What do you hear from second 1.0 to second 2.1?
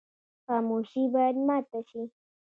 باید ماته شي.